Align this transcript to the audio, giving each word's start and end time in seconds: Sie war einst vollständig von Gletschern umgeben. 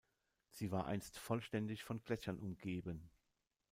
Sie 0.49 0.71
war 0.71 0.87
einst 0.87 1.19
vollständig 1.19 1.83
von 1.83 2.01
Gletschern 2.03 2.39
umgeben. 2.39 3.11